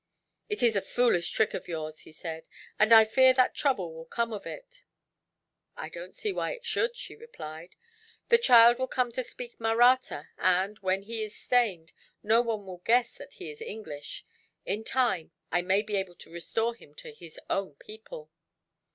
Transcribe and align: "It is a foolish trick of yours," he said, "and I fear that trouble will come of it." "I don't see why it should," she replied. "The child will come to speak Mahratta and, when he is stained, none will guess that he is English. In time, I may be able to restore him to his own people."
"It 0.49 0.63
is 0.63 0.75
a 0.75 0.81
foolish 0.81 1.29
trick 1.29 1.53
of 1.53 1.67
yours," 1.67 1.99
he 1.99 2.11
said, 2.11 2.47
"and 2.79 2.91
I 2.91 3.05
fear 3.05 3.33
that 3.35 3.53
trouble 3.53 3.93
will 3.93 4.07
come 4.07 4.33
of 4.33 4.47
it." 4.47 4.81
"I 5.77 5.89
don't 5.89 6.15
see 6.15 6.33
why 6.33 6.53
it 6.53 6.65
should," 6.65 6.95
she 6.97 7.15
replied. 7.15 7.75
"The 8.29 8.39
child 8.39 8.79
will 8.79 8.87
come 8.87 9.11
to 9.11 9.21
speak 9.21 9.59
Mahratta 9.59 10.29
and, 10.39 10.79
when 10.79 11.03
he 11.03 11.21
is 11.21 11.35
stained, 11.37 11.91
none 12.23 12.47
will 12.47 12.77
guess 12.83 13.13
that 13.19 13.35
he 13.35 13.51
is 13.51 13.61
English. 13.61 14.25
In 14.65 14.83
time, 14.83 15.33
I 15.51 15.61
may 15.61 15.83
be 15.83 15.97
able 15.97 16.15
to 16.15 16.33
restore 16.33 16.73
him 16.73 16.95
to 16.95 17.11
his 17.13 17.39
own 17.47 17.75
people." 17.75 18.31